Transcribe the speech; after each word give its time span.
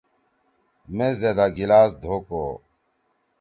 میز 0.95 1.15
زیدا 1.21 1.45
گلاس 1.57 1.91
دھو 2.01 2.15
کو۔ 2.27 2.43